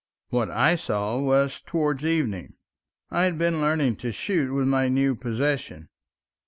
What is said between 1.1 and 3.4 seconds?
was towards evening. I had